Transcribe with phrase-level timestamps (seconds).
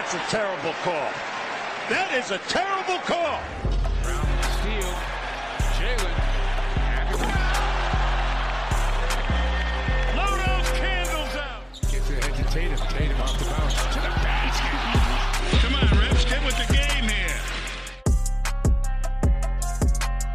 [0.00, 1.12] That's a terrible call.
[1.90, 3.36] That is a terrible call.
[4.02, 4.24] Brown
[4.56, 4.96] steal.
[5.76, 6.16] Jaylen.
[10.16, 11.68] Blow those candles out.
[11.92, 12.80] Gets it ahead to Tatum.
[12.88, 13.76] Tatum off the bounce.
[13.76, 14.72] To the basket.
[15.60, 17.40] Come on, Rips, get with the game here.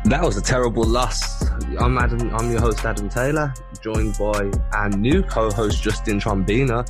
[0.05, 1.43] That was a terrible loss.
[1.79, 2.29] I'm Adam.
[2.35, 6.87] I'm your host Adam Taylor, joined by our new co-host Justin Trombino.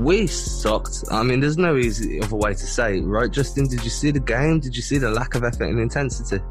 [0.00, 1.04] We sucked.
[1.10, 3.30] I mean, there's no easy other way to say it, right?
[3.30, 4.58] Justin, did you see the game?
[4.58, 6.42] Did you see the lack of effort and intensity?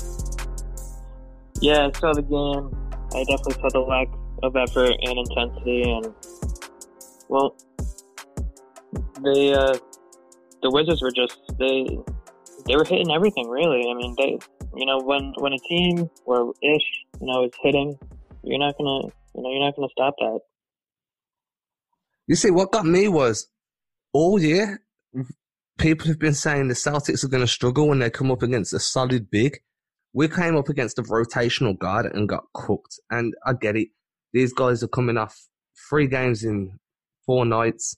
[1.60, 2.70] Yeah, I saw the game.
[3.12, 4.08] I definitely saw the lack
[4.44, 6.14] of effort and intensity, and
[7.28, 7.56] well,
[9.24, 9.74] they uh,
[10.62, 11.98] the Wizards were just they
[12.68, 13.82] they were hitting everything really.
[13.90, 14.38] I mean, they
[14.76, 16.86] you know when when a team or Ish
[17.20, 17.98] you know is hitting,
[18.44, 20.40] you're not gonna you know you're not gonna stop that.
[22.30, 23.48] You see, what got me was
[24.14, 24.84] all year,
[25.80, 28.72] people have been saying the Celtics are going to struggle when they come up against
[28.72, 29.58] a solid big.
[30.14, 33.00] We came up against a rotational guard and got cooked.
[33.10, 33.88] And I get it.
[34.32, 35.36] These guys are coming off
[35.90, 36.78] three games in
[37.26, 37.98] four nights.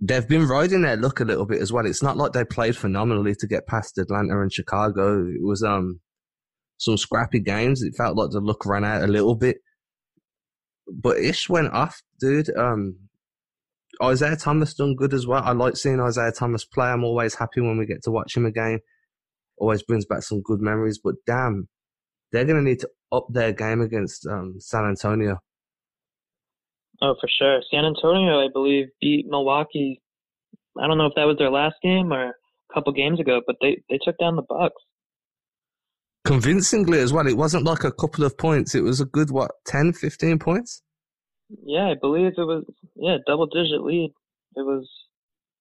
[0.00, 1.84] They've been riding their luck a little bit as well.
[1.84, 5.26] It's not like they played phenomenally to get past Atlanta and Chicago.
[5.26, 6.00] It was um
[6.78, 7.82] some scrappy games.
[7.82, 9.58] It felt like the luck ran out a little bit.
[10.90, 12.48] But Ish went off, dude.
[12.56, 13.09] Um,
[14.02, 15.42] Isaiah Thomas done good as well.
[15.42, 16.88] I like seeing Isaiah Thomas play.
[16.88, 18.80] I'm always happy when we get to watch him again.
[19.58, 20.98] Always brings back some good memories.
[21.02, 21.68] But damn,
[22.32, 25.38] they're going to need to up their game against um, San Antonio.
[27.02, 27.60] Oh, for sure.
[27.70, 30.00] San Antonio, I believe, beat Milwaukee.
[30.80, 33.56] I don't know if that was their last game or a couple games ago, but
[33.60, 34.82] they they took down the Bucks.
[36.24, 37.26] Convincingly as well.
[37.26, 38.74] It wasn't like a couple of points.
[38.74, 40.82] It was a good, what, 10, 15 points?
[41.64, 42.64] Yeah, I believe it was
[42.96, 44.12] yeah double digit lead.
[44.56, 44.88] It was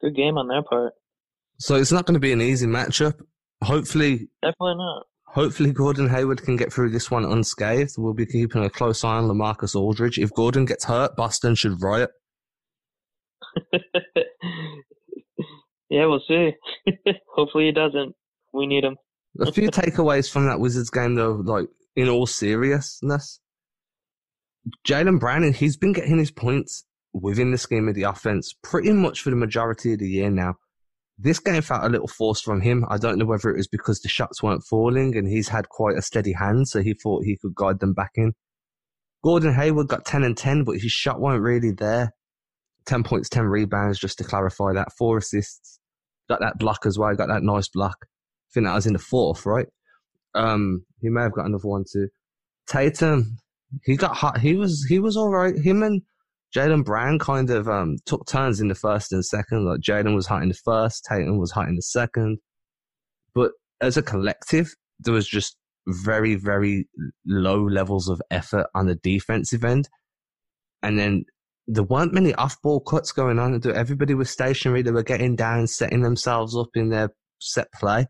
[0.01, 0.93] good game on their part.
[1.59, 3.19] So it's not going to be an easy matchup.
[3.63, 5.03] Hopefully, Definitely not.
[5.27, 7.95] hopefully Gordon Hayward can get through this one unscathed.
[7.97, 10.17] We'll be keeping a close eye on LaMarcus Aldridge.
[10.17, 12.11] If Gordon gets hurt, Boston should riot.
[15.89, 16.51] yeah, we'll see.
[17.35, 18.15] Hopefully he doesn't.
[18.53, 18.95] We need him.
[19.41, 23.39] A few takeaways from that Wizards game, though, like in all seriousness,
[24.87, 29.21] Jaylen Brown, he's been getting his points within the scheme of the offense pretty much
[29.21, 30.55] for the majority of the year now.
[31.17, 32.85] This game felt a little forced from him.
[32.89, 35.97] I don't know whether it was because the shots weren't falling and he's had quite
[35.97, 38.33] a steady hand, so he thought he could guide them back in.
[39.21, 42.13] Gordon Hayward got 10 and 10, but his shot weren't really there.
[42.85, 44.93] 10 points, 10 rebounds, just to clarify that.
[44.97, 45.79] Four assists.
[46.29, 47.13] Got that block as well.
[47.15, 47.97] Got that nice block.
[48.01, 49.67] I think that was in the fourth, right?
[50.35, 52.07] Um, he may have got another one too.
[52.67, 53.39] Tatum,
[53.83, 54.39] he got hot.
[54.39, 55.55] He was he was all right.
[55.57, 56.01] Him and
[56.55, 59.65] Jaylen Brown kind of um, took turns in the first and second.
[59.65, 62.39] Like Jaylen was hot in the first, Tatum was hot in the second.
[63.35, 66.87] But as a collective, there was just very very
[67.25, 69.89] low levels of effort on the defensive end,
[70.81, 71.25] and then
[71.67, 73.61] there weren't many off-ball cuts going on.
[73.63, 74.81] Everybody was stationary.
[74.81, 78.07] They were getting down, setting themselves up in their set play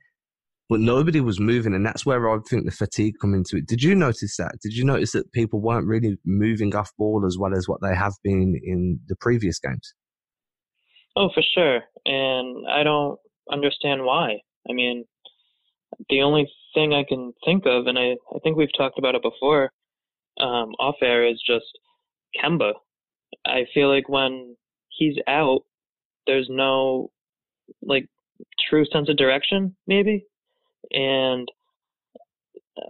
[0.69, 3.65] but nobody was moving, and that's where I think the fatigue come into it.
[3.65, 4.59] Did you notice that?
[4.61, 7.95] Did you notice that people weren't really moving off ball as well as what they
[7.95, 9.95] have been in the previous games?
[11.15, 11.81] Oh, for sure.
[12.05, 13.17] And I don't
[13.51, 14.37] understand why.
[14.69, 15.05] I mean,
[16.09, 19.23] the only thing I can think of, and I, I think we've talked about it
[19.23, 19.71] before
[20.39, 21.65] um, off air, is just
[22.39, 22.73] Kemba.
[23.47, 24.55] I feel like when
[24.89, 25.61] he's out,
[26.27, 27.09] there's no
[27.81, 28.07] like
[28.69, 30.25] true sense of direction, maybe
[30.91, 31.47] and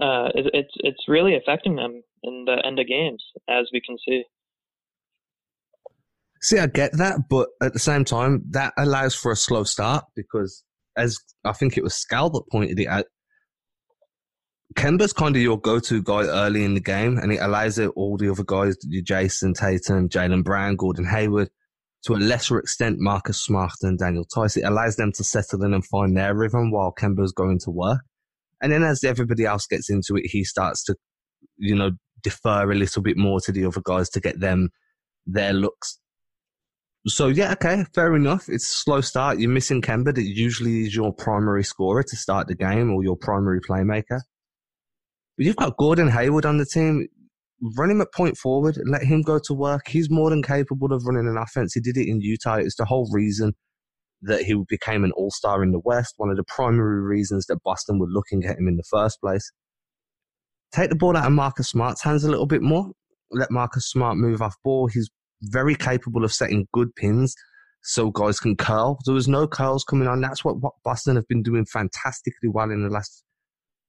[0.02, 3.98] uh, it, it's it's really affecting them in the end of games, as we can
[4.08, 4.24] see.
[6.42, 10.06] See, I get that, but at the same time, that allows for a slow start
[10.16, 10.64] because,
[10.96, 13.06] as I think it was Scal that pointed it out,
[14.76, 18.18] Kemba's kind of your go-to guy early in the game, and it allows it, all
[18.18, 21.50] the other guys, your Jayson Tatum, Jaylen Brown, Gordon Hayward,
[22.04, 24.58] to a lesser extent, Marcus Smart and Daniel Theis.
[24.58, 28.02] It allows them to settle in and find their rhythm while Kemba's going to work.
[28.62, 30.96] And then as everybody else gets into it, he starts to,
[31.58, 31.92] you know,
[32.22, 34.70] defer a little bit more to the other guys to get them
[35.26, 36.00] their looks.
[37.08, 38.50] So yeah, okay, fair enough.
[38.50, 39.40] It's a slow start.
[39.40, 43.16] You're missing Kemba that usually is your primary scorer to start the game or your
[43.16, 44.22] primary playmaker.
[45.38, 47.08] But you've got Gordon Hayward on the team.
[47.78, 49.88] Run him at point forward, let him go to work.
[49.88, 51.74] He's more than capable of running an offense.
[51.74, 52.56] He did it in Utah.
[52.56, 53.54] It's the whole reason
[54.22, 57.64] that he became an all star in the West, one of the primary reasons that
[57.64, 59.52] Boston were looking at him in the first place.
[60.72, 62.92] Take the ball out of Marcus Smart's hands a little bit more.
[63.32, 64.88] Let Marcus Smart move off ball.
[64.88, 65.10] He's
[65.44, 67.36] very capable of setting good pins.
[67.82, 69.00] so guys can curl.
[69.06, 70.22] There was no curls coming on.
[70.22, 73.24] That's what, Boston have been doing fantastically well in the last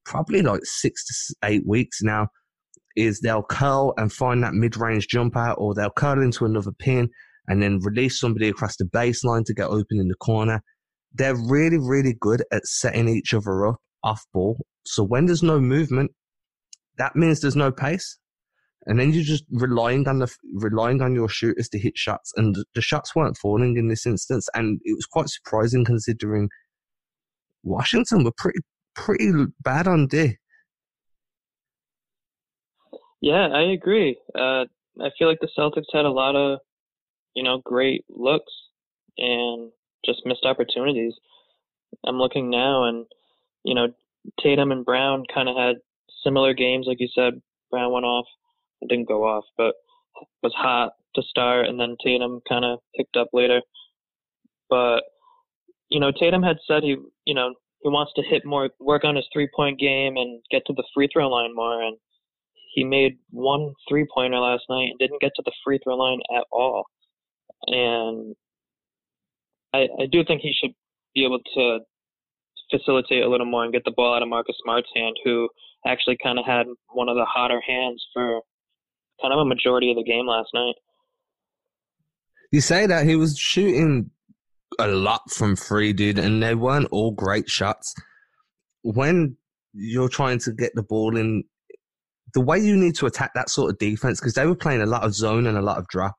[0.04, 2.28] probably like six to eight weeks now.
[2.96, 7.08] Is they'll curl and find that mid range jumper, or they'll curl into another pin
[7.46, 10.62] and then release somebody across the baseline to get open in the corner.
[11.12, 14.64] They're really, really good at setting each other up off ball.
[14.84, 16.12] So when there's no movement,
[16.98, 18.18] that means there's no pace
[18.86, 22.56] and then you're just relying on the relying on your shooters to hit shots, and
[22.74, 26.48] the shots weren't falling in this instance, and it was quite surprising considering
[27.62, 28.60] Washington were pretty
[28.94, 29.30] pretty
[29.62, 30.36] bad on D.
[33.20, 34.18] Yeah, I agree.
[34.34, 34.64] Uh,
[35.00, 36.60] I feel like the Celtics had a lot of,
[37.34, 38.52] you know, great looks
[39.18, 39.70] and
[40.04, 41.14] just missed opportunities.
[42.06, 43.06] I'm looking now, and
[43.64, 43.88] you know,
[44.40, 45.76] Tatum and Brown kind of had
[46.24, 47.40] similar games, like you said.
[47.70, 48.26] Brown went off
[48.82, 49.74] it didn't go off, but
[50.42, 53.60] was hot to start, and then Tatum kind of picked up later.
[54.68, 55.02] But
[55.88, 56.96] you know, Tatum had said he,
[57.26, 60.72] you know, he wants to hit more, work on his three-point game, and get to
[60.72, 61.82] the free throw line more.
[61.82, 61.96] And
[62.72, 66.44] he made one three-pointer last night and didn't get to the free throw line at
[66.52, 66.84] all.
[67.66, 68.34] And
[69.74, 70.72] I, I do think he should
[71.14, 71.78] be able to
[72.70, 75.48] facilitate a little more and get the ball out of Marcus Smart's hand, who
[75.86, 78.40] actually kind of had one of the hotter hands for
[79.20, 80.74] kind of a majority of the game last night.
[82.52, 84.10] You say that he was shooting
[84.78, 87.94] a lot from three, dude, and they weren't all great shots.
[88.82, 89.36] When
[89.72, 91.44] you're trying to get the ball in,
[92.34, 94.86] the way you need to attack that sort of defense, because they were playing a
[94.86, 96.14] lot of zone and a lot of drop.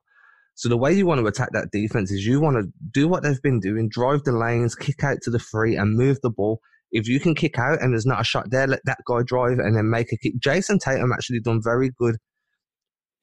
[0.56, 3.24] So the way you want to attack that defense is you want to do what
[3.24, 6.60] they've been doing, drive the lanes, kick out to the free, and move the ball.
[6.92, 9.60] If you can kick out and there's not a shot there, let that guy drive
[9.60, 10.34] and then make a kick.
[10.40, 12.18] Jayson Tatum actually done very good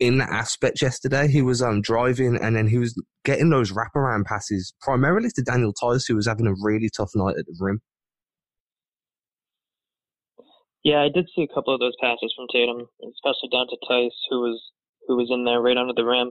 [0.00, 1.28] in that aspect yesterday.
[1.28, 5.74] He was um, driving and then he was getting those wraparound passes primarily to Daniel
[5.80, 7.80] Theis, who was having a really tough night at the rim.
[10.84, 14.14] Yeah, I did see a couple of those passes from Tatum, especially down to Theis,
[14.30, 14.62] who was
[15.06, 16.30] who was in there right under the rim.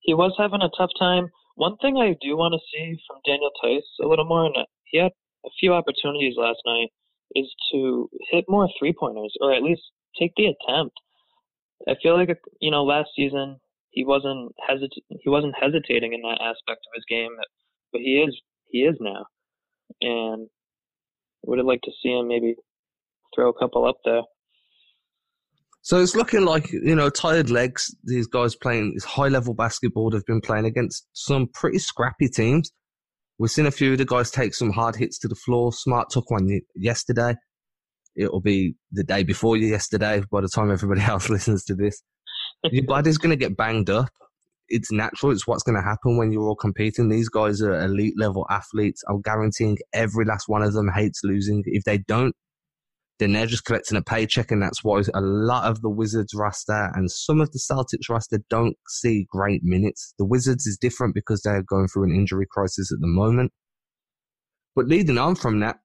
[0.00, 1.28] He was having a tough time.
[1.56, 4.54] One thing I do want to see from Daniel Theis a little more, and
[4.84, 5.12] he had
[5.44, 6.88] a few opportunities last night,
[7.34, 9.82] is to hit more three pointers or at least
[10.18, 10.96] take the attempt.
[11.88, 12.30] I feel like
[12.60, 13.58] you know last season
[13.90, 17.34] he wasn't hesit he wasn't hesitating in that aspect of his game,
[17.92, 18.40] but he is
[18.70, 19.26] he is now,
[20.00, 20.48] and
[21.44, 22.54] would have liked to see him maybe
[23.38, 24.22] throw a couple up there.
[25.82, 27.94] So it's looking like you know tired legs.
[28.04, 30.10] These guys playing this high level basketball.
[30.10, 32.72] They've been playing against some pretty scrappy teams.
[33.38, 35.72] We've seen a few of the guys take some hard hits to the floor.
[35.72, 37.36] Smart took one yesterday
[38.18, 42.02] it'll be the day before yesterday by the time everybody else listens to this.
[42.64, 44.10] Your body's going to get banged up.
[44.68, 45.32] It's natural.
[45.32, 47.08] It's what's going to happen when you're all competing.
[47.08, 49.02] These guys are elite level athletes.
[49.08, 51.62] I'm guaranteeing every last one of them hates losing.
[51.66, 52.34] If they don't,
[53.18, 56.90] then they're just collecting a paycheck, and that's why a lot of the Wizards roster
[56.94, 60.14] and some of the Celtics roster don't see great minutes.
[60.18, 63.52] The Wizards is different because they're going through an injury crisis at the moment.
[64.76, 65.78] But leading on from that,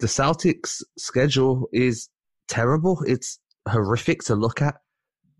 [0.00, 2.08] the Celtics' schedule is
[2.48, 3.02] terrible.
[3.06, 3.38] It's
[3.68, 4.76] horrific to look at.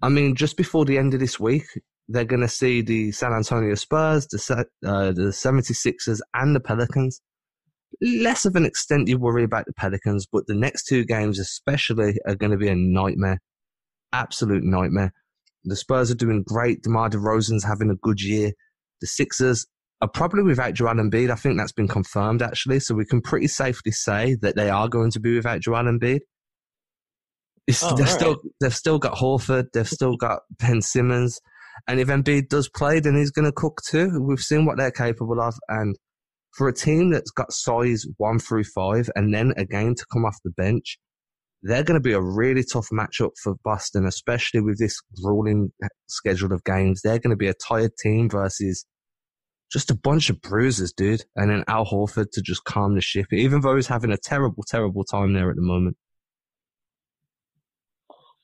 [0.03, 1.67] I mean, just before the end of this week,
[2.09, 7.21] they're going to see the San Antonio Spurs, the, uh, the 76ers, and the Pelicans.
[8.01, 12.19] Less of an extent you worry about the Pelicans, but the next two games, especially,
[12.27, 13.41] are going to be a nightmare.
[14.13, 15.13] Absolute nightmare.
[15.65, 16.83] The Spurs are doing great.
[16.83, 18.53] DeMar DeRozan's having a good year.
[19.01, 19.67] The Sixers
[20.01, 21.31] are probably without Joel Embiid.
[21.31, 24.89] I think that's been confirmed actually, so we can pretty safely say that they are
[24.89, 26.21] going to be without Joel Embiid.
[27.83, 28.15] Oh, they've right.
[28.15, 31.41] still they've still got Horford, they've still got Ben Simmons,
[31.89, 34.23] and if Embiid does play, then he's going to cook too.
[34.23, 35.97] We've seen what they're capable of, and
[36.57, 40.37] for a team that's got size one through five, and then again to come off
[40.45, 40.99] the bench,
[41.63, 45.73] they're going to be a really tough matchup for Boston, especially with this grueling
[46.07, 47.03] schedule of games.
[47.03, 48.85] They're going to be a tired team versus
[49.73, 51.25] just a bunch of bruisers, dude.
[51.35, 54.63] And then Al Horford to just calm the ship, even though he's having a terrible,
[54.67, 55.97] terrible time there at the moment.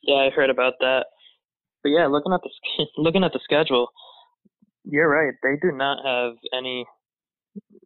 [0.02, 1.06] Yeah, I heard about that.
[1.82, 3.88] But yeah, looking at the looking at the schedule,
[4.84, 5.34] you're right.
[5.42, 6.86] They do not have any.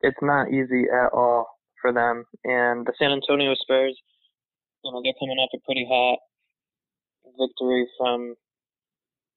[0.03, 1.47] It's not easy at all
[1.81, 2.25] for them.
[2.45, 3.99] And the San Antonio Spurs,
[4.85, 6.19] you know, they're coming off a pretty hot
[7.39, 8.35] victory from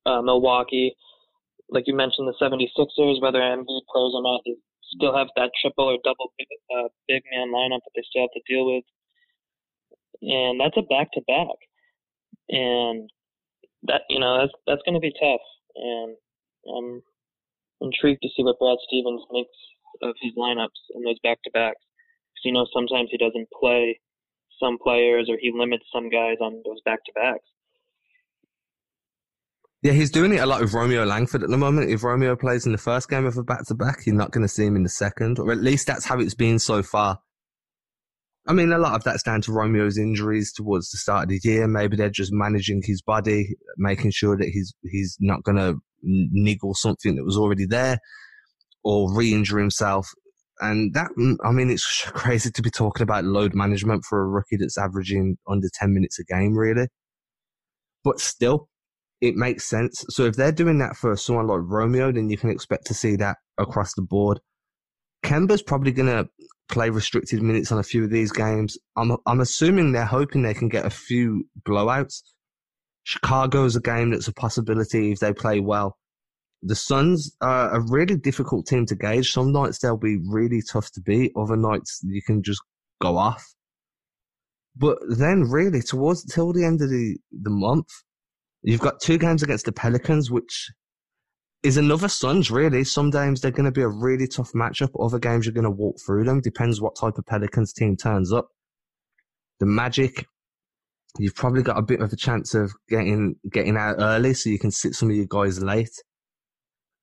[0.06, 0.96] uh, Milwaukee
[1.72, 4.56] like you mentioned, the 76ers, whether Embiid plays or not, they
[4.96, 8.34] still have that triple or double big, uh, big man lineup that they still have
[8.34, 8.84] to deal with.
[10.22, 11.58] And that's a back to back.
[12.50, 13.10] And
[13.84, 15.46] that, you know, that's, that's going to be tough.
[15.76, 16.18] And
[16.68, 17.02] I'm
[17.82, 19.56] intrigued to see what Brad Stevens makes
[20.02, 21.82] of his lineups and those back to backs.
[22.34, 24.00] Because you know sometimes he doesn't play
[24.62, 27.46] some players or he limits some guys on those back to backs.
[29.82, 31.90] Yeah, he's doing it a lot with Romeo Langford at the moment.
[31.90, 34.42] If Romeo plays in the first game of a back to back, you're not going
[34.42, 37.20] to see him in the second, or at least that's how it's been so far.
[38.46, 41.40] I mean, a lot of that's down to Romeo's injuries towards the start of the
[41.44, 41.68] year.
[41.68, 46.74] Maybe they're just managing his body, making sure that he's he's not going to niggle
[46.74, 48.00] something that was already there
[48.84, 50.08] or re-injure himself.
[50.60, 54.28] And that, mm, I mean, it's crazy to be talking about load management for a
[54.28, 56.88] rookie that's averaging under 10 minutes a game, really.
[58.04, 58.70] But still,
[59.22, 60.06] it makes sense.
[60.10, 63.16] So if they're doing that for someone like Romeo, then you can expect to see
[63.18, 64.40] that across the board.
[65.24, 66.30] Kemba's probably going to
[66.70, 68.78] play restricted minutes on a few of these games.
[68.96, 72.22] I'm I'm assuming they're hoping they can get a few blowouts.
[73.04, 75.98] Chicago's a game that's a possibility if they play well.
[76.62, 79.32] The Suns are a really difficult team to gauge.
[79.32, 81.32] Some nights they'll be really tough to beat.
[81.38, 82.62] Other nights you can just
[83.02, 83.46] go off.
[84.76, 87.88] But then really towards till the end of the, the month,
[88.62, 90.70] you've got two games against the Pelicans, which
[91.64, 92.84] is another Suns, really.
[92.84, 94.90] Some games they're going to be a really tough matchup.
[95.00, 96.42] Other games you're going to walk through them.
[96.42, 98.50] Depends what type of Pelicans team turns up.
[99.60, 100.26] The Magic,
[101.18, 104.60] you've probably got a bit of a chance of getting getting out early, so you
[104.60, 105.92] can sit some of your guys late.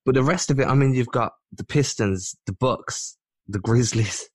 [0.06, 4.30] But the rest of it, I mean, you've got the Pistons, the Bucks, the Grizzlies.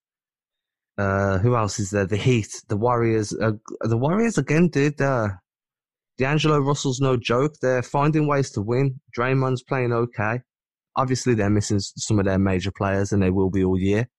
[0.98, 2.06] Uh, who else is there?
[2.06, 3.34] The Heat, the Warriors.
[3.34, 5.02] Uh, the Warriors again, dude.
[5.02, 5.30] Uh,
[6.18, 7.54] D'Angelo Russell's no joke.
[7.62, 9.00] They're finding ways to win.
[9.18, 10.42] Draymond's playing okay.
[10.98, 14.10] Obviously, they're missing some of their major players, and they will be all year.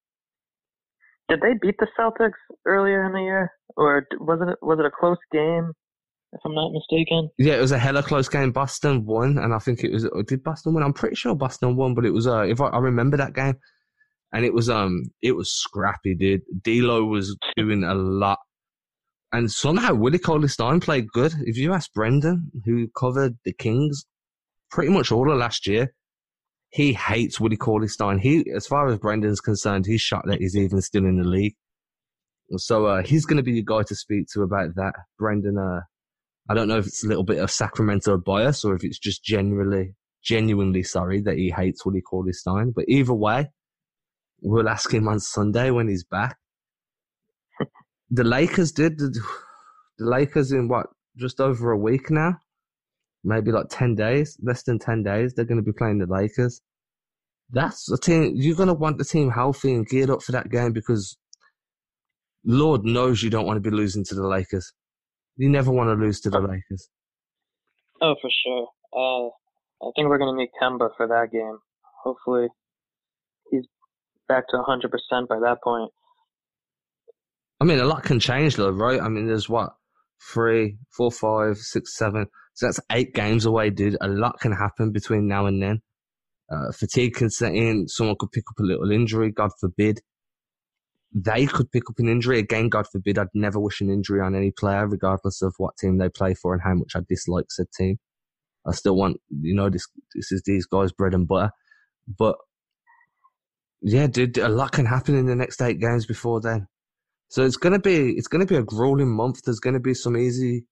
[1.29, 4.91] Did they beat the Celtics earlier in the year, or was it was it a
[4.91, 5.73] close game?
[6.33, 7.29] If I'm not mistaken.
[7.39, 8.53] Yeah, it was a hella close game.
[8.53, 10.09] Boston won, and I think it was.
[10.27, 10.83] Did Boston win?
[10.83, 12.27] I'm pretty sure Boston won, but it was.
[12.27, 13.57] Uh, if I, I remember that game,
[14.33, 16.43] and it was um, it was scrappy, dude.
[16.63, 18.39] D'Lo was doing a lot
[19.33, 21.33] and somehow Willie Cauley Stein played good.
[21.41, 24.05] If you ask Brendan, who covered the Kings
[24.71, 25.95] pretty much all of last year,
[26.69, 28.19] he hates Willie Cauley Stein.
[28.19, 31.55] He, as far as Brendan's concerned, he's shocked that he's even still in the league.
[32.57, 34.93] So uh, he's going to be the guy to speak to about that.
[35.19, 35.81] Brendan, uh,
[36.49, 39.25] I don't know if it's a little bit of Sacramento bias or if it's just
[39.25, 39.95] genuinely,
[40.25, 42.73] genuinely sorry that he hates Willie Cauley Stein.
[42.75, 43.51] But either way,
[44.41, 46.37] we'll ask him on Sunday when he's back
[48.11, 48.99] the Lakers did.
[48.99, 49.21] The,
[49.99, 52.37] the Lakers in what just over a week now,
[53.25, 55.35] maybe like ten days, less than ten days.
[55.35, 56.61] They're going to be playing the Lakers.
[57.51, 60.51] That's a team you're going to want the team healthy and geared up for that
[60.51, 61.17] game because
[62.45, 64.73] Lord knows you don't want to be losing to the Lakers.
[65.37, 66.89] You never want to lose to the Lakers.
[68.01, 68.69] Oh, for sure.
[68.93, 69.29] Uh,
[69.87, 71.59] I think we're going to need Kemba for that game.
[72.05, 72.49] Hopefully,
[73.51, 73.65] he's
[74.29, 75.91] back to 100% by that point.
[77.61, 79.01] I mean, a lot can change though, right?
[79.01, 79.75] I mean, there's what
[80.33, 82.27] three, four, five, six, seven.
[82.55, 83.97] So that's eight games away, dude.
[84.01, 85.81] A lot can happen between now and then.
[86.51, 87.87] Uh, fatigue can set in.
[87.89, 89.31] Someone could pick up a little injury.
[89.31, 90.01] God forbid.
[91.15, 92.69] They could pick up an injury again.
[92.69, 93.19] God forbid.
[93.19, 96.55] I'd never wish an injury on any player, regardless of what team they play for
[96.55, 97.99] and how much I dislike said team.
[98.67, 101.51] I still want, you know, this this is these guys' bread and butter.
[102.07, 102.37] But
[103.83, 106.69] yeah, dude, a lot can happen in the next eight games before then.
[107.29, 109.43] So it's gonna be it's gonna be a grueling month.
[109.45, 110.67] There's gonna be some easy,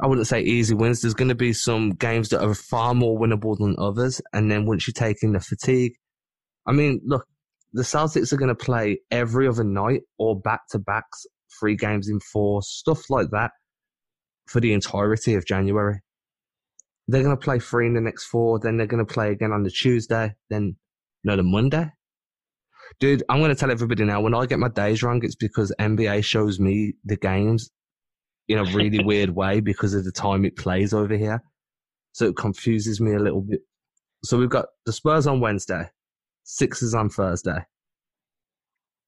[0.00, 1.00] I wouldn't say easy wins.
[1.02, 4.22] There's gonna be some games that are far more winnable than others.
[4.32, 5.94] And then once you take in the fatigue,
[6.66, 7.26] I mean, look,
[7.72, 11.26] the Celtics are gonna play every other night or back to backs,
[11.58, 13.50] three games in four, stuff like that,
[14.46, 16.00] for the entirety of January.
[17.08, 18.58] They're gonna play three in the next four.
[18.58, 20.34] Then they're gonna play again on the Tuesday.
[20.50, 20.76] Then
[21.24, 21.90] no, the Monday
[22.98, 25.72] Dude, I'm going to tell everybody now when I get my days wrong, it's because
[25.78, 27.70] NBA shows me the games
[28.48, 31.42] in a really weird way because of the time it plays over here.
[32.12, 33.60] So it confuses me a little bit.
[34.24, 35.90] So we've got the Spurs on Wednesday,
[36.46, 37.58] Sixers on Thursday.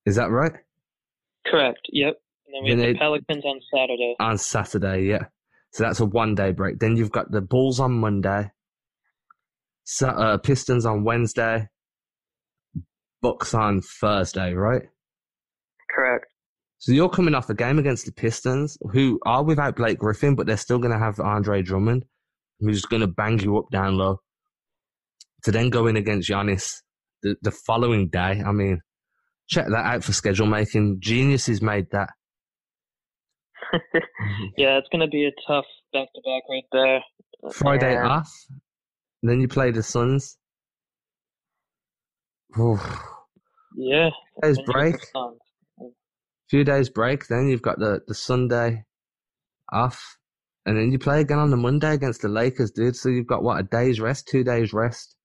[0.05, 0.53] Is that right?
[1.47, 1.79] Correct.
[1.93, 2.17] Yep.
[2.47, 4.17] And then we have the Pelicans on Saturday.
[4.19, 5.27] On Saturday, yeah.
[5.73, 6.81] So that's a one day break.
[6.81, 8.51] Then you've got the Bulls on Monday,
[10.03, 11.69] uh, Pistons on Wednesday,
[13.23, 14.83] Bucks on Thursday, right?
[15.95, 16.27] Correct.
[16.79, 20.47] So you're coming off a game against the Pistons, who are without Blake Griffin, but
[20.47, 22.05] they're still going to have Andre Drummond,
[22.59, 24.21] who's going to bang you up down low.
[25.45, 26.83] To then go in against Giannis
[27.23, 28.43] the, the following day.
[28.45, 28.81] I mean,
[29.49, 30.99] check that out for schedule making.
[31.01, 32.11] Geniuses made that.
[34.57, 37.01] yeah, it's going to be a tough back to back right there.
[37.53, 38.09] Friday yeah.
[38.09, 38.31] off.
[39.23, 40.39] Then you play the Suns.
[43.77, 44.11] Yeah.
[44.43, 44.97] Days break.
[46.49, 47.27] few days break.
[47.27, 48.85] Then you've got the, the Sunday
[49.73, 50.19] off,
[50.67, 52.97] and then you play again on the Monday against the Lakers, dude.
[52.97, 55.17] So you've got what a day's rest, two days rest.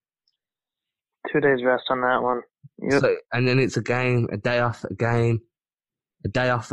[1.32, 2.42] Two days rest on that one.
[2.80, 3.02] Yep.
[3.02, 5.40] So and then it's a game, a day off, a game,
[6.26, 6.72] a day off.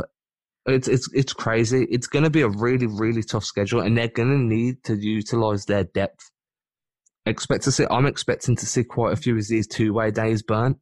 [0.65, 1.87] It's it's it's crazy.
[1.89, 4.95] It's going to be a really really tough schedule, and they're going to need to
[4.95, 6.31] utilize their depth.
[7.25, 7.85] Expect to see.
[7.89, 10.77] I'm expecting to see quite a few of these two way days burnt,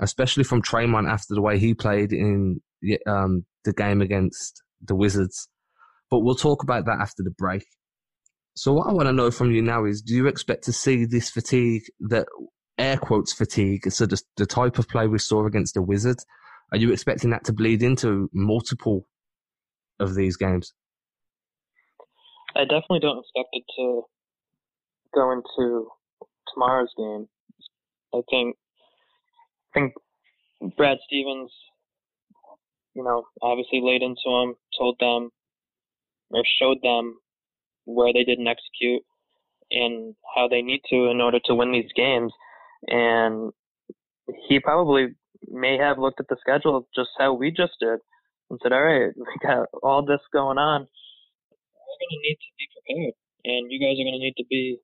[0.00, 2.60] especially from Tremont after the way he played in
[3.06, 5.48] um, the game against the Wizards.
[6.10, 7.64] But we'll talk about that after the break.
[8.56, 11.04] So what I want to know from you now is: Do you expect to see
[11.04, 12.26] this fatigue that
[12.78, 16.24] air quotes fatigue, so the, the type of play we saw against the Wizards,
[16.72, 19.06] are you expecting that to bleed into multiple
[20.00, 20.72] of these games?
[22.56, 24.02] I definitely don't expect it to
[25.14, 25.88] go into
[26.52, 27.28] tomorrow's game.
[28.14, 28.56] I think
[29.74, 29.94] I think
[30.76, 31.52] Brad Stevens,
[32.94, 35.30] you know, obviously laid into them, told them
[36.30, 37.18] or showed them
[37.84, 39.02] where they didn't execute
[39.70, 42.32] and how they need to in order to win these games.
[42.88, 43.52] And
[44.48, 45.08] he probably
[45.48, 47.98] may have looked at the schedule just how we just did
[48.50, 50.80] and said, All right, we got all this going on.
[50.80, 53.14] We're gonna need to be prepared
[53.44, 54.78] and you guys are gonna need to be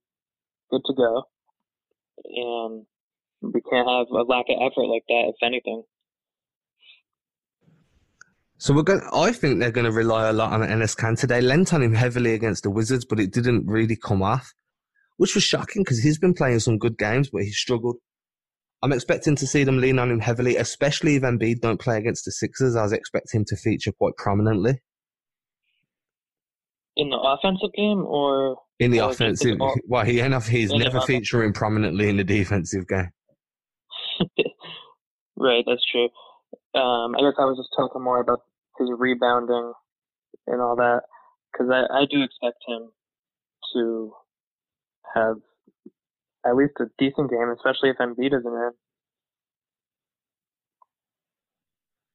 [0.69, 1.23] good to go.
[2.25, 2.85] And
[3.41, 5.83] we can't have a lack of effort like that, if anything.
[8.57, 9.01] So we're going.
[9.11, 11.27] I think they're going to rely a lot on Enes Kanter.
[11.27, 14.53] They lent on him heavily against the Wizards, but it didn't really come off,
[15.21, 17.97] which was shocking because he's been playing some good games, but he struggled.
[18.81, 22.25] I'm expecting to see them lean on him heavily, especially if Embiid don't play against
[22.25, 22.75] the Sixers.
[22.75, 24.79] I was expecting him to feature quite prominently
[26.97, 29.61] In the offensive game or in the offensive.
[29.61, 30.47] all- Well, he enough.
[30.47, 33.11] He's never featuring prominently in the defensive game.
[35.37, 36.09] right, that's true.
[36.73, 38.39] Um, I guess I was just talking more about
[38.79, 39.71] his rebounding
[40.47, 41.01] and all that
[41.53, 42.89] because I, I do expect him
[43.75, 44.13] to
[45.15, 45.37] have
[46.45, 48.71] at least a decent game, especially if Embiid isn't in.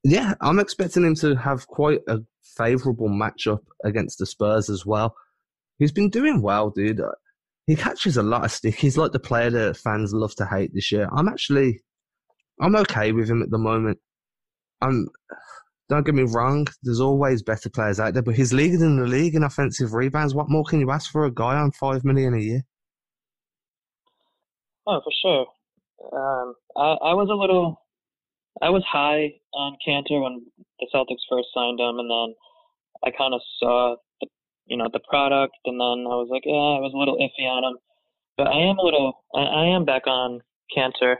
[0.05, 2.20] Yeah, I'm expecting him to have quite a
[2.57, 5.16] favourable matchup against the Spurs as well.
[5.79, 7.01] He's been doing well, dude.
[7.66, 8.77] He catches a lot of stick.
[8.77, 11.09] He's like the player that fans love to hate this year.
[11.12, 11.81] I'm actually,
[12.61, 13.99] I'm okay with him at the moment.
[14.81, 15.09] I'm,
[15.88, 16.68] don't get me wrong.
[16.85, 20.35] There's always better players out there, but he's leading in the league in offensive rebounds.
[20.35, 22.62] What more can you ask for a guy on five million a year?
[24.87, 25.46] Oh, for sure.
[26.12, 27.81] Um, I, I was a little,
[28.62, 30.46] I was high on Kanter when
[30.79, 32.35] the Celtics first signed him, and then
[33.05, 34.29] I kind of saw the,
[34.66, 37.46] you know, the product, and then I was like, yeah, I was a little iffy
[37.49, 37.79] on him.
[38.37, 40.40] But I am a little, I, I am back on
[40.77, 41.16] Kanter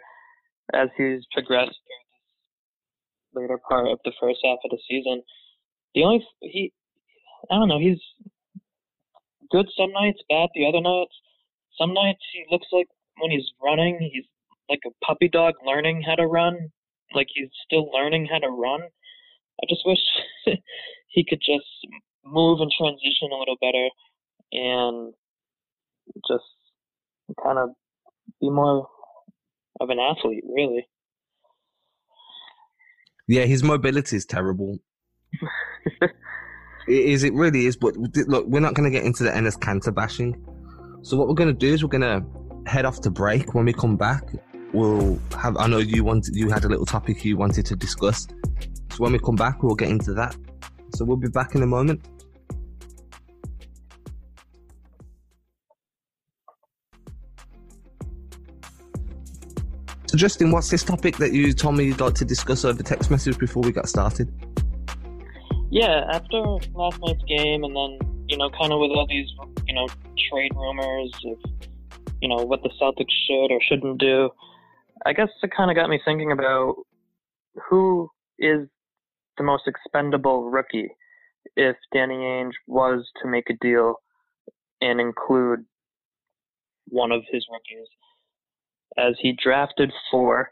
[0.75, 2.03] as he's progressed through
[3.41, 5.23] this later part of the first half of the season.
[5.95, 6.73] The only he,
[7.51, 8.01] I don't know, he's
[9.51, 11.15] good some nights, bad the other nights.
[11.79, 14.25] Some nights he looks like when he's running, he's
[14.69, 16.71] like a puppy dog learning how to run,
[17.15, 18.81] like he's still learning how to run.
[18.83, 19.99] I just wish
[21.09, 21.67] he could just
[22.25, 23.89] move and transition a little better
[24.53, 25.15] and
[26.29, 26.45] just
[27.43, 27.71] kind of
[28.41, 28.89] be more
[29.81, 30.87] of an athlete, really.
[33.29, 34.79] Yeah, his mobility is terrible.
[36.87, 37.25] It is.
[37.25, 37.77] It really is.
[37.77, 40.35] But look, we're not going to get into the Enes Kanter bashing.
[41.03, 42.25] So what we're going to do is we're going to
[42.67, 43.55] head off to break.
[43.55, 44.25] When we come back,
[44.73, 45.57] we'll have.
[45.57, 46.35] I know you wanted.
[46.35, 48.27] You had a little topic you wanted to discuss.
[48.91, 50.37] So when we come back, we'll get into that.
[50.95, 52.01] So we'll be back in a moment.
[60.07, 63.11] So Justin, what's this topic that you told me you'd like to discuss over text
[63.11, 64.33] message before we got started?
[65.69, 66.41] Yeah, after
[66.75, 67.99] last night's game, and then
[68.29, 69.29] you know, kind of with all these
[69.67, 69.87] you know
[70.31, 71.39] trade rumors of
[72.21, 74.31] you know what the Celtics should or shouldn't do,
[75.05, 76.77] I guess it kind of got me thinking about
[77.69, 78.69] who is
[79.39, 80.91] the most expendable rookie
[81.57, 83.97] if Danny Ainge was to make a deal
[84.81, 85.65] and include
[86.89, 87.89] one of his rookies,
[88.99, 90.51] as he drafted four,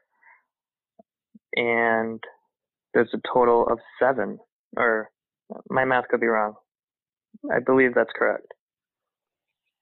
[1.55, 2.23] and
[2.93, 4.39] there's a total of seven
[4.77, 5.11] or
[5.69, 6.55] my math could be wrong.
[7.53, 8.54] I believe that's correct.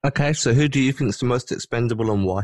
[0.04, 2.42] Okay, so who do you think is the most expendable and why?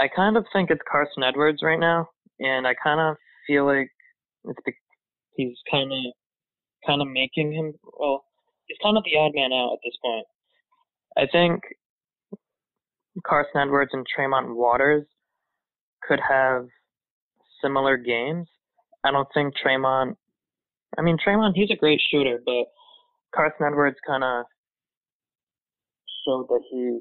[0.00, 2.08] I kind of think it's Carson Edwards right now,
[2.40, 3.88] and I kind of feel like
[4.44, 4.74] it's be-
[5.36, 5.98] he's kind of
[6.84, 8.24] kind of making him well.
[8.66, 10.26] He's kind of the odd man out at this point.
[11.16, 11.60] I think
[13.24, 15.06] Carson Edwards and Tremont Waters
[16.02, 16.66] could have
[17.62, 18.48] similar games.
[19.04, 20.16] I don't think Tremont.
[20.98, 22.64] I mean, Tremont, he's a great shooter, but
[23.32, 24.46] Carson Edwards kind of
[26.26, 27.00] showed that he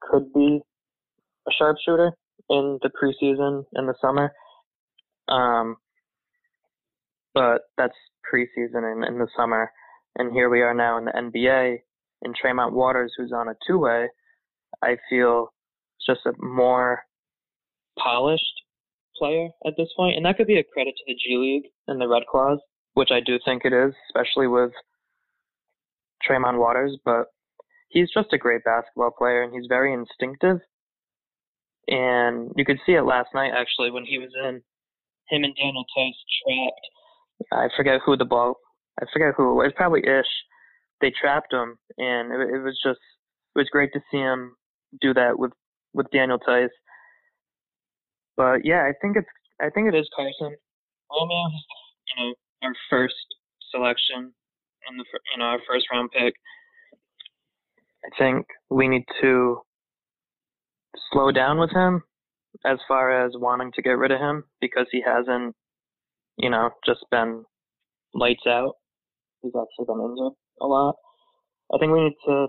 [0.00, 0.60] could be
[1.46, 2.12] a sharpshooter
[2.50, 4.32] in the preseason in the summer.
[5.28, 5.76] Um,
[7.34, 7.94] but that's
[8.32, 9.70] preseason in, in the summer.
[10.16, 11.78] And here we are now in the NBA.
[12.22, 14.08] And Tremont Waters, who's on a two way,
[14.82, 15.52] I feel
[16.06, 17.02] just a more
[17.98, 18.42] polished
[19.16, 20.16] player at this point.
[20.16, 22.58] And that could be a credit to the G League and the Red Claws,
[22.94, 24.70] which I do think it is, especially with
[26.22, 26.96] Tremont Waters.
[27.04, 27.26] But
[27.88, 30.58] he's just a great basketball player and he's very instinctive.
[31.86, 34.62] And you could see it last night actually when he was in
[35.28, 36.86] him and Daniel Theis trapped
[37.52, 38.56] I forget who the ball.
[39.00, 39.72] I forget who it was.
[39.76, 40.26] Probably Ish.
[41.00, 43.00] They trapped him, and it, it was just
[43.54, 44.56] it was great to see him
[45.00, 45.52] do that with
[45.92, 46.70] with Daniel Theis.
[48.36, 49.28] But yeah, I think it's
[49.60, 50.56] I think it is Carson.
[51.10, 51.48] Romeo
[52.08, 53.14] you know our first
[53.70, 54.32] selection
[54.88, 56.34] in the you know our first round pick.
[58.04, 59.60] I think we need to
[61.10, 62.02] slow down with him
[62.64, 65.54] as far as wanting to get rid of him because he hasn't
[66.36, 67.44] you know, just been
[68.12, 68.74] lights out.
[69.42, 70.96] He's actually been injured a lot.
[71.72, 72.46] I think we need to,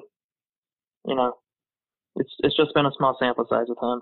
[1.05, 1.33] you know,
[2.15, 4.01] it's it's just been a small sample size with him.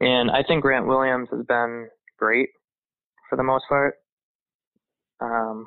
[0.00, 2.48] And I think Grant Williams has been great
[3.28, 3.94] for the most part.
[5.20, 5.66] Um,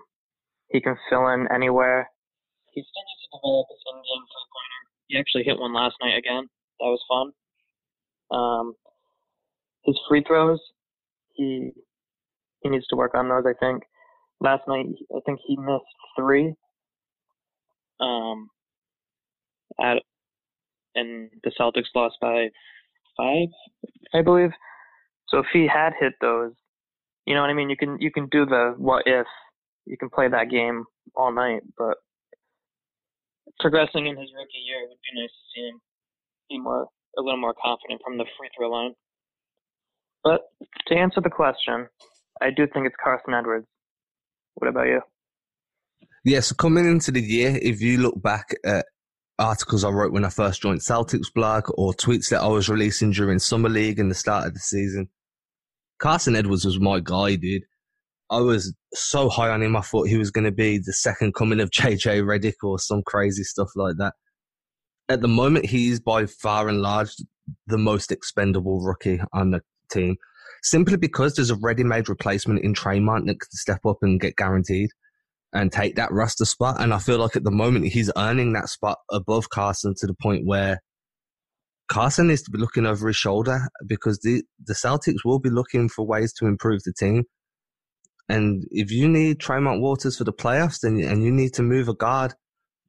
[0.70, 2.10] he can fill in anywhere.
[2.72, 2.84] He
[3.42, 4.82] three-pointer.
[5.08, 6.48] He actually hit one last night again.
[6.80, 7.32] That was fun.
[8.32, 8.74] Um,
[9.86, 10.60] his free throws,
[11.34, 11.72] he
[12.62, 13.44] he needs to work on those.
[13.46, 13.84] I think
[14.40, 15.84] last night I think he missed
[16.18, 16.54] three.
[18.00, 18.50] Um,
[19.82, 20.02] at
[20.96, 22.50] and the Celtics lost by
[23.18, 23.48] five,
[24.14, 24.52] I believe.
[25.30, 26.52] So if he had hit those,
[27.26, 27.70] you know what I mean.
[27.70, 29.28] You can you can do the what if.
[29.86, 31.98] You can play that game all night, but
[33.64, 35.80] progressing in his rookie year, it would be nice to see him
[36.50, 36.86] be more
[37.18, 38.94] a little more confident from the free throw line.
[40.24, 40.42] But
[40.88, 41.88] to answer the question,
[42.42, 43.68] I do think it's Carson Edwards.
[44.56, 45.02] What about you?
[46.26, 48.86] Yeah, so coming into the year, if you look back at
[49.40, 53.12] articles I wrote when I first joined Celtics blog or tweets that I was releasing
[53.12, 55.10] during Summer League and the start of the season,
[56.00, 57.64] Carson Edwards was my guy, dude.
[58.34, 59.76] I was so high on him.
[59.76, 63.04] I thought he was going to be the second coming of JJ Redick or some
[63.04, 64.14] crazy stuff like that.
[65.10, 67.14] At the moment, he's by far and large
[67.68, 70.18] the most expendable rookie on the team
[70.64, 74.90] simply because there's a ready-made replacement in Tremont that can step up and get guaranteed
[75.52, 76.78] and take that roster spot.
[76.80, 80.16] And I feel like at the moment he's earning that spot above Carson to the
[80.16, 80.82] point where
[81.90, 85.90] Carson needs to be looking over his shoulder because the, the Celtics will be looking
[85.90, 87.26] for ways to improve the team.
[88.30, 91.90] And if you need Tremont Waters for the playoffs, then and you need to move
[91.90, 92.34] a guard,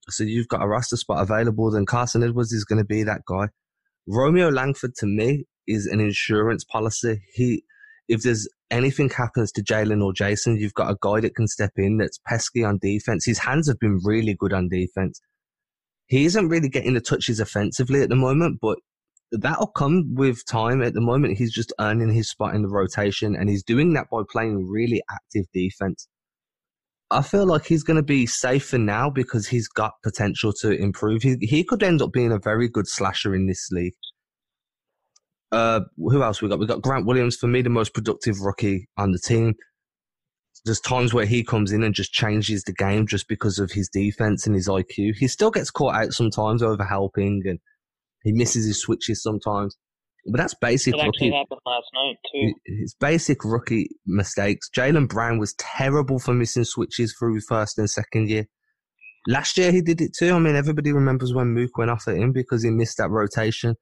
[0.09, 3.23] so you've got a roster spot available, then Carson Edwards is going to be that
[3.27, 3.49] guy.
[4.07, 7.23] Romeo Langford to me is an insurance policy.
[7.35, 7.65] He,
[8.09, 11.73] if there's anything happens to Jaylen or Jayson, you've got a guy that can step
[11.77, 13.25] in that's pesky on defense.
[13.25, 15.21] His hands have been really good on defense.
[16.07, 18.79] He isn't really getting the touches offensively at the moment, but
[19.33, 20.83] that'll come with time.
[20.83, 24.07] At the moment, he's just earning his spot in the rotation, and he's doing that
[24.11, 26.09] by playing really active defense.
[27.11, 31.23] I feel like he's going to be safer now because he's got potential to improve.
[31.23, 33.95] He, he could end up being a very good slasher in this league.
[35.53, 36.59] Uh, who else we got?
[36.59, 39.55] We got Grant Williams for me, the most productive rookie on the team.
[40.65, 43.89] There's times where he comes in and just changes the game just because of his
[43.89, 45.15] defense and his IQ.
[45.17, 47.61] He still gets caught out sometimes over helping and
[48.25, 49.77] he misses his switches sometimes.
[50.27, 51.31] But that's basic it rookie.
[51.31, 52.55] happened last night too.
[52.81, 54.69] His basic rookie mistakes.
[54.75, 58.47] Jaylen Brown was terrible for missing switches through first and second year.
[59.29, 60.33] Last year he did it too.
[60.33, 63.77] I mean, everybody remembers when Mook went off at him because he missed that rotation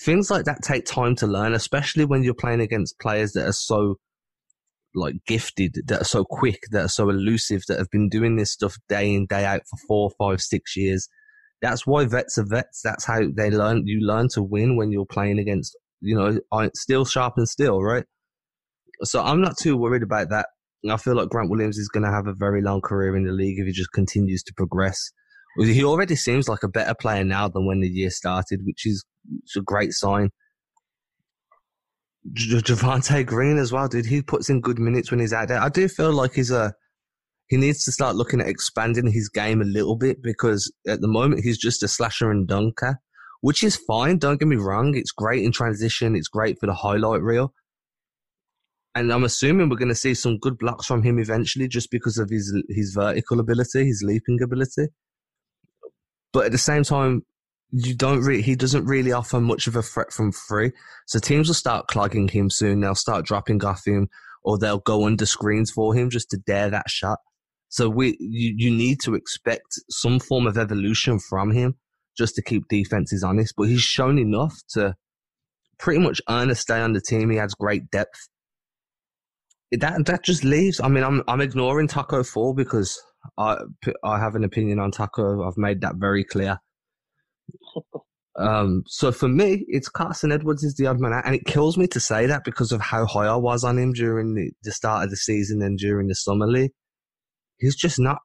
[0.00, 3.52] things like that take time to learn, especially when you're playing against players that are
[3.52, 3.96] so
[4.94, 8.52] like gifted, that are so quick, that are so elusive, that have been doing this
[8.52, 11.08] stuff day in day out for four, five, six years.
[11.60, 12.82] That's why vets are vets.
[12.82, 13.86] That's how they learn.
[13.86, 18.04] You learn to win when you're playing against, you know, steel sharp and steel, right?
[19.02, 20.46] So I'm not too worried about that.
[20.88, 23.32] I feel like Grant Williams is going to have a very long career in the
[23.32, 25.10] league if he just continues to progress.
[25.58, 29.04] He already seems like a better player now than when the year started, which is
[29.56, 30.30] a great sign.
[32.32, 34.06] J- Javonte Green as well, dude.
[34.06, 35.60] He puts in good minutes when he's out there.
[35.60, 36.74] I do feel like he's a
[37.48, 41.08] he needs to start looking at expanding his game a little bit because at the
[41.08, 43.00] moment he's just a slasher and dunker,
[43.40, 44.18] which is fine.
[44.18, 44.94] Don't get me wrong.
[44.94, 46.14] It's great in transition.
[46.14, 47.54] It's great for the highlight reel.
[48.94, 52.18] And I'm assuming we're going to see some good blocks from him eventually just because
[52.18, 54.88] of his his vertical ability, his leaping ability.
[56.32, 57.22] But at the same time,
[57.70, 60.72] you don't he doesn't really offer much of a threat from free.
[61.06, 62.80] So teams will start clogging him soon.
[62.80, 64.08] They'll start dropping off him
[64.42, 67.18] or they'll go under screens for him just to dare that shot.
[67.68, 71.76] So we, you, you need to expect some form of evolution from him
[72.16, 73.54] just to keep defenses honest.
[73.56, 74.94] But he's shown enough to
[75.78, 77.30] pretty much earn a stay on the team.
[77.30, 78.28] He has great depth.
[79.70, 80.80] That that just leaves.
[80.80, 82.98] I mean, I'm I'm ignoring Tacko Fall because
[83.36, 83.58] I
[84.02, 85.46] I have an opinion on Tacko.
[85.46, 86.58] I've made that very clear.
[88.38, 91.76] Um, so for me, it's Carson Edwards is the odd man out, and it kills
[91.76, 94.70] me to say that because of how high I was on him during the, the
[94.70, 96.70] start of the season and during the summer league.
[97.58, 98.18] He's just not.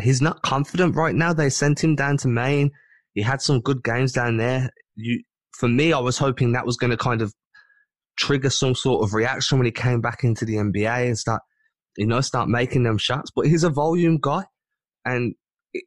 [0.00, 1.32] He's not confident right now.
[1.32, 2.70] They sent him down to Maine.
[3.14, 4.70] He had some good games down there.
[4.94, 5.22] You,
[5.56, 7.34] for me, I was hoping that was going to kind of
[8.16, 11.42] trigger some sort of reaction when he came back into the NBA and start,
[11.96, 13.32] you know, start making them shots.
[13.34, 14.44] But he's a volume guy,
[15.04, 15.34] and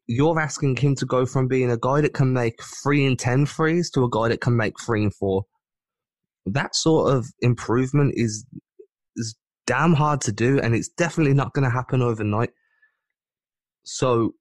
[0.07, 3.45] you're asking him to go from being a guy that can make three and ten
[3.45, 5.45] threes to a guy that can make three and four.
[6.45, 8.45] That sort of improvement is is
[9.71, 12.49] damn hard to do, and it's definitely not going to happen overnight.
[13.83, 14.33] So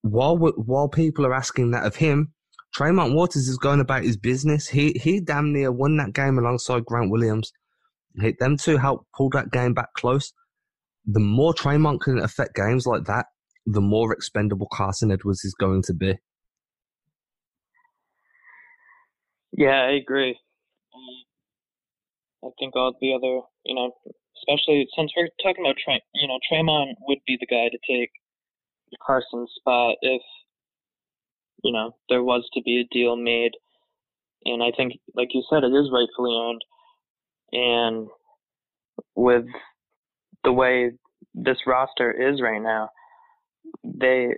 [0.00, 2.32] while while people are asking that of him,
[2.72, 4.66] Tremont Waters is going about his business.
[4.66, 7.52] He he damn near won that game alongside Grant Williams.
[8.18, 10.32] He, them two helped pull that game back close.
[11.04, 13.26] The more Tremont can affect games like that,
[13.66, 16.14] the more expendable Carson Edwards is going to be.
[19.52, 20.38] Yeah, I agree.
[20.94, 23.92] Um, I think all the other, you know,
[24.38, 28.10] especially since we're talking about, Trey, you know, Tremont would be the guy to take
[29.04, 30.22] Carson's spot if,
[31.62, 33.52] you know, there was to be a deal made.
[34.44, 36.64] And I think, like you said, it is rightfully owned.
[37.52, 38.08] And
[39.14, 39.46] with
[40.44, 40.92] the way
[41.34, 42.90] this roster is right now,
[43.84, 44.34] they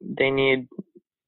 [0.00, 0.66] they need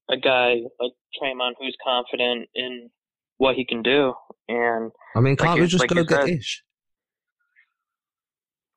[0.09, 2.89] a guy like Tremont who's confident in
[3.37, 4.13] what he can do.
[4.47, 6.63] And I mean, can't like we just like go get said, Ish?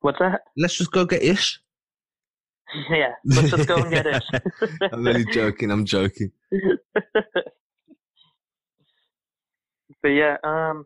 [0.01, 0.41] What's that?
[0.55, 1.59] Let's just go get Ish.
[2.89, 4.23] yeah, let's just go and get it.
[4.91, 5.71] I'm really joking.
[5.71, 6.31] I'm joking.
[10.03, 10.85] but yeah, um,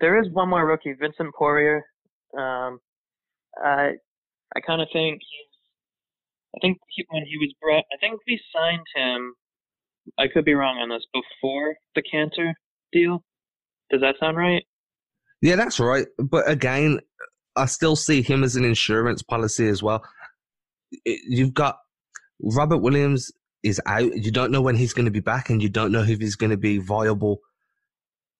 [0.00, 1.84] there is one more rookie, Vincent Poirier.
[2.38, 2.78] Um,
[3.62, 3.92] I
[4.56, 5.48] I kind of think he's.
[6.56, 9.34] I think he, when he was brought, I think we signed him.
[10.18, 11.04] I could be wrong on this.
[11.12, 12.52] Before the Kanter
[12.92, 13.24] deal,
[13.90, 14.62] does that sound right?
[15.42, 16.06] Yeah, that's right.
[16.18, 17.00] But again,
[17.56, 20.04] I still see him as an insurance policy as well.
[21.04, 21.76] You've got
[22.40, 23.30] Robert Williams
[23.62, 24.16] is out.
[24.16, 26.36] You don't know when he's going to be back, and you don't know if he's
[26.36, 27.38] going to be viable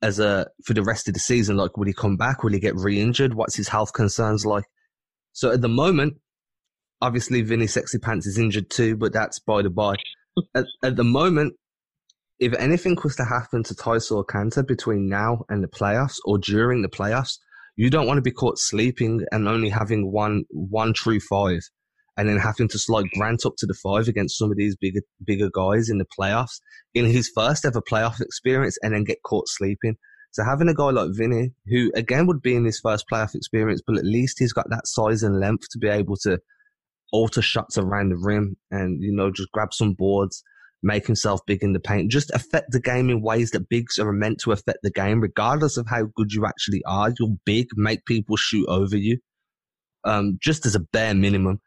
[0.03, 1.57] as a for the rest of the season.
[1.57, 2.43] Like, will he come back?
[2.43, 3.35] Will he get re-injured?
[3.35, 4.65] What's his health concerns like?
[5.33, 6.15] So at the moment,
[7.01, 9.97] obviously Vinny Sexy Pants is injured too, but that's by the by.
[10.55, 11.55] at, at the moment,
[12.39, 16.39] if anything was to happen to Theis or Kanter between now and the playoffs or
[16.39, 17.39] during the playoffs,
[17.77, 21.61] you don't want to be caught sleeping and only having one one true five,
[22.17, 25.01] and then having to slide Grant up to the five against some of these bigger
[25.25, 26.61] bigger guys in the playoffs
[26.95, 29.97] in his first ever playoff experience, and then get caught sleeping.
[30.33, 33.83] So having a guy like Vinny, who again would be in his first playoff experience,
[33.87, 36.39] but at least he's got that size and length to be able to
[37.13, 40.43] alter shots around the rim and you know just grab some boards
[40.85, 44.13] make himself big in the paint, just affect the game in ways that bigs are
[44.13, 47.13] meant to affect the game, regardless of how good you actually are.
[47.19, 49.19] You're big, make people shoot over you,
[50.05, 51.61] um, just as a bare minimum.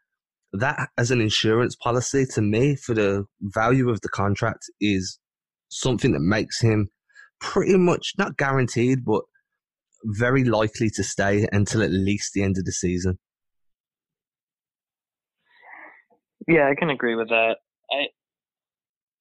[0.52, 5.18] That, as an insurance policy, to me, for the value of the contract, is
[5.68, 6.88] something that makes him
[7.40, 9.22] pretty much not guaranteed, but
[10.04, 13.18] very likely to stay until at least the end of the season.
[16.46, 17.56] Yeah, I can agree with that.
[17.90, 18.06] I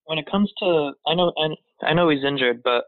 [0.07, 2.85] when it comes to I know I, I know he's injured, but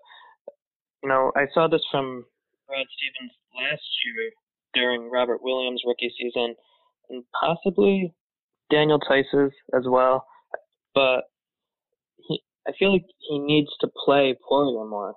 [1.04, 2.26] you know I saw this from
[2.68, 4.32] Brad Stevens last year
[4.74, 6.56] during Robert Williams' rookie season,
[7.10, 8.14] and possibly
[8.72, 10.26] Daniel Theis's as well.
[10.96, 11.26] But
[12.28, 15.14] he, I feel like he needs to play Poirier more,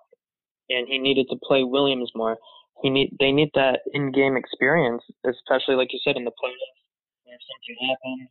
[0.69, 2.37] and he needed to play Williams more.
[2.83, 6.83] He need they need that in-game experience, especially like you said in the playoffs,
[7.25, 8.29] where if something happens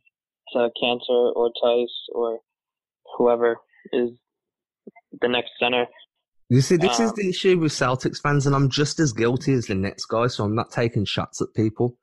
[0.52, 2.40] to Kanter or Theis or
[3.16, 3.56] whoever
[3.92, 4.10] is
[5.20, 5.86] the next center.
[6.48, 9.54] You see, this is Um, the issue with Celtics fans, and I'm just as guilty
[9.54, 11.96] as the Nets guy, so I'm not taking shots at people.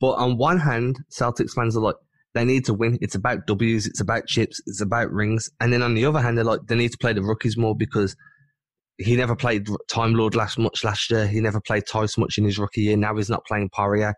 [0.00, 1.96] But on one hand, Celtics fans are like,
[2.34, 2.98] They need to win.
[3.00, 3.86] It's about W's.
[3.86, 4.60] It's about chips.
[4.66, 5.50] It's about rings.
[5.60, 7.74] And then on the other hand, they're like, they need to play the rookies more
[7.74, 8.14] because
[8.98, 11.26] he never played Time Lord last much last year.
[11.26, 12.96] He never played Theis much in his rookie year.
[12.96, 14.14] Now he's not playing Poirier.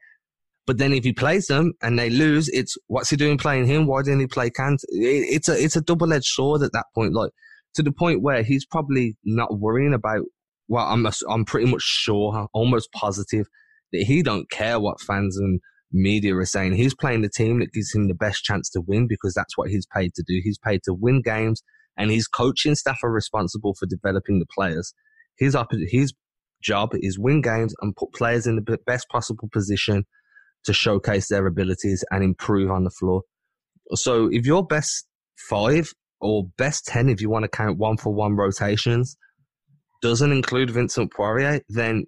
[0.66, 3.86] But then if he plays them and they lose, it's what's he doing playing him?
[3.86, 4.80] Why didn't he play Kant?
[4.88, 7.12] It's a it's a double edged sword at that point.
[7.12, 7.32] Like
[7.74, 10.22] to the point where he's probably not worrying about.
[10.68, 13.46] Well, I'm I'm pretty much sure, almost positive
[13.92, 15.60] that he don't care what fans and
[15.92, 16.74] media are saying.
[16.74, 19.70] He's playing the team that gives him the best chance to win because that's what
[19.70, 20.40] he's paid to do.
[20.44, 21.62] He's paid to win games,
[21.96, 24.94] and his coaching staff are responsible for developing the players.
[25.38, 25.56] His
[25.88, 26.12] his
[26.62, 30.04] job is win games and put players in the best possible position
[30.64, 33.22] to showcase their abilities and improve on the floor.
[33.94, 35.06] So if your best
[35.48, 39.16] five or best 10, if you want to count one for one rotations,
[40.02, 42.04] doesn't include Vincent Poirier, then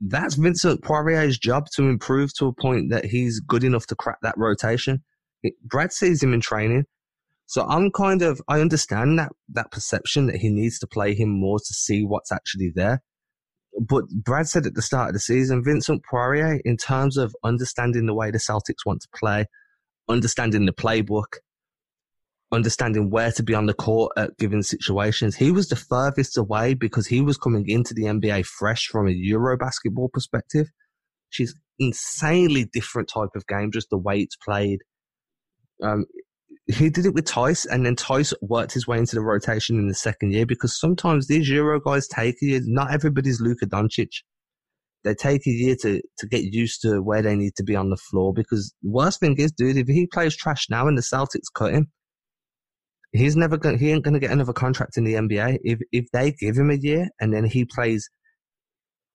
[0.00, 4.18] that's Vincent Poirier's job to improve to a point that he's good enough to crack
[4.22, 5.02] that rotation.
[5.64, 6.84] Brad sees him in training.
[7.46, 11.28] So I'm kind of, I understand that, that perception that he needs to play him
[11.28, 13.02] more to see what's actually there.
[13.80, 18.06] But Brad said at the start of the season, Vincent Poirier, in terms of understanding
[18.06, 19.46] the way the Celtics want to play,
[20.08, 21.38] understanding the playbook,
[22.52, 25.36] understanding where to be on the court at given situations.
[25.36, 29.12] He was the furthest away because he was coming into the NBA fresh from a
[29.12, 30.68] Euro basketball perspective,
[31.28, 34.80] which is insanely different type of game, just the way it's played.
[35.82, 36.06] Um,
[36.66, 39.88] he did it with Theis, and then Theis worked his way into the rotation in
[39.88, 42.60] the second year because sometimes these Euro guys take a year.
[42.64, 44.10] Not everybody's Luka Doncic.
[45.04, 47.90] They take a year to, to get used to where they need to be on
[47.90, 51.02] the floor because the worst thing is, dude, if he plays trash now and the
[51.02, 51.92] Celtics cut him,
[53.12, 53.78] he's never going.
[53.78, 55.58] He ain't going to get another contract in the NBA.
[55.62, 58.08] If if they give him a year and then he plays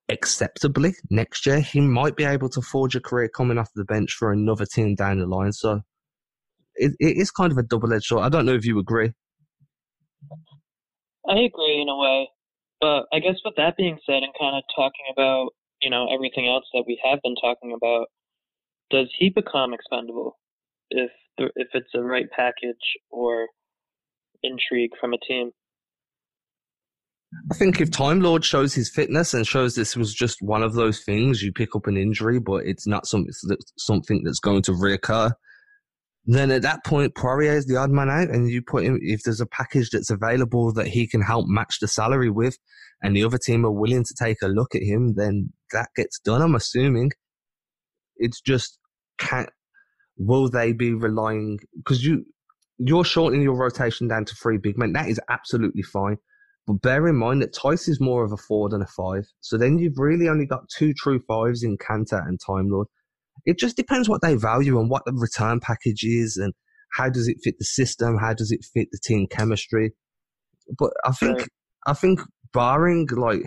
[0.10, 4.13] acceptably next year, he might be able to forge a career coming off the bench
[4.13, 5.52] for another team down the line.
[5.52, 5.82] So
[6.82, 8.24] it, it is kind of a double edged sword.
[8.24, 9.13] I don't know if you agree.
[11.28, 12.30] I agree in a way,
[12.80, 15.50] but I guess with that being said, and kind of talking about
[15.82, 18.08] you know everything else that we have been talking about,
[18.89, 20.38] does he become expendable
[20.89, 22.76] if if it's a right package
[23.10, 23.48] or
[24.44, 25.52] intrigue from a team.
[27.50, 30.74] I think if Time Lord shows his fitness and shows this was just one of
[30.74, 33.32] those things, you pick up an injury, but it's not something
[33.78, 35.32] something that's going to reoccur.
[36.26, 39.00] Then at that point, Poirier is the odd man out, and you put him.
[39.02, 42.58] If there's a package that's available that he can help match the salary with,
[43.02, 46.20] and the other team are willing to take a look at him, then that gets
[46.20, 46.42] done.
[46.42, 47.12] I'm assuming.
[48.18, 48.78] It's just
[49.18, 49.48] can
[50.18, 52.26] will they be relying because you
[52.78, 54.94] you're shortening your rotation down to three big men.
[54.94, 56.18] That is absolutely fine.
[56.68, 59.26] But bear in mind that Theis is more of a four than a five.
[59.40, 62.88] So then you've really only got two true fives in Kanter and Time Lord.
[63.46, 66.54] It just depends what they value and what the return package is and
[66.94, 68.17] how does it fit the system?
[68.17, 69.94] How does it fit the team chemistry?
[70.78, 71.48] But I think.
[71.88, 72.20] I think
[72.54, 73.41] barring like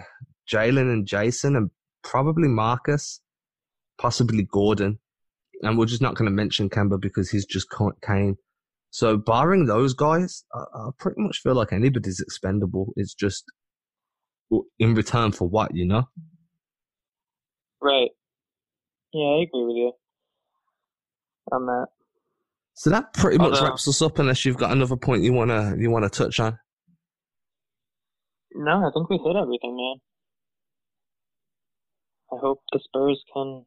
[0.52, 1.70] Jaylen and Jayson and
[2.02, 3.20] probably Marcus,
[3.96, 4.98] possibly Gordon,
[5.62, 7.68] and we're just not going to mention Kemba because he's just
[8.04, 8.36] Kane.
[8.90, 12.92] So barring those guys, I, I pretty much feel like anybody's expendable.
[12.96, 13.44] It's just
[14.80, 16.08] in return for what, you know?
[17.80, 18.10] Right.
[19.14, 19.92] Yeah, I agree with you
[21.52, 21.86] on that.
[22.74, 24.18] So that pretty much Although, wraps us up.
[24.18, 26.58] Unless you've got another point you wanna you wanna touch on.
[28.56, 29.96] No, I think we hit everything, man.
[32.32, 33.64] I hope the Spurs can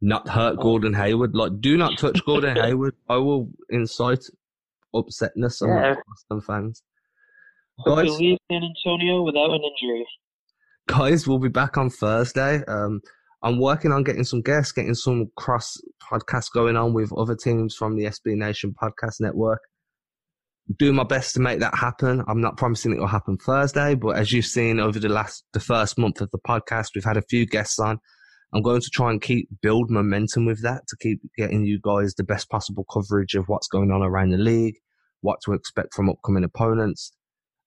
[0.00, 1.36] not hurt Gordon Hayward.
[1.36, 2.94] Like, do not touch Gordon Hayward.
[3.08, 4.24] I will incite
[4.94, 5.94] upsetness among yeah.
[6.06, 6.82] Boston fans.
[7.86, 10.06] Guys, leave San Antonio without an injury.
[10.86, 12.62] Guys, we'll be back on Thursday.
[12.66, 13.00] Um,
[13.44, 17.76] I'm working on getting some guests, getting some cross podcasts going on with other teams
[17.76, 19.60] from the SB Nation podcast network.
[20.78, 22.24] Do my best to make that happen.
[22.26, 25.60] I'm not promising it will happen Thursday, but as you've seen over the last, the
[25.60, 28.00] first month of the podcast, we've had a few guests on
[28.54, 32.14] I'm going to try and keep build momentum with that to keep getting you guys
[32.14, 34.76] the best possible coverage of what's going on around the league,
[35.22, 37.12] what to expect from upcoming opponents.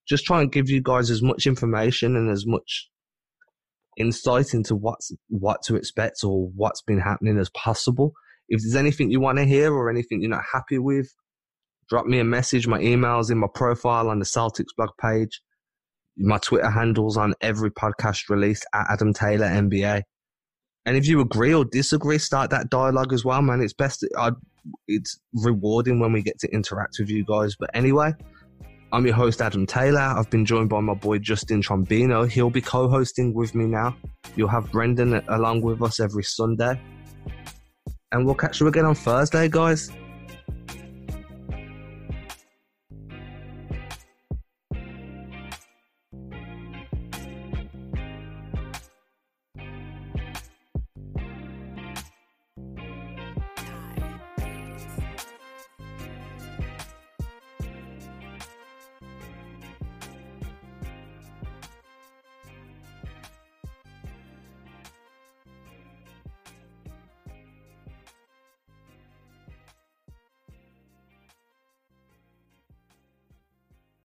[0.07, 2.89] Just try and give you guys as much information and as much
[3.97, 8.13] insight into what's what to expect or what's been happening as possible.
[8.49, 11.13] If there's anything you want to hear or anything you're not happy with,
[11.89, 12.67] drop me a message.
[12.67, 15.41] My email's in my profile on the Celtics blog page.
[16.17, 20.03] My Twitter handles on every podcast release at Adam Taylor NBA.
[20.85, 23.61] And if you agree or disagree, start that dialogue as well, man.
[23.61, 24.05] It's best.
[24.17, 24.33] I'd,
[24.87, 27.55] it's rewarding when we get to interact with you guys.
[27.59, 28.13] But anyway,
[28.93, 29.99] I'm your host, Adam Taylor.
[29.99, 32.29] I've been joined by my boy, Justin Trombino.
[32.29, 33.95] He'll be co hosting with me now.
[34.35, 36.79] You'll have Brendan along with us every Sunday.
[38.13, 39.91] and we'll catch you again on Thursday, guys.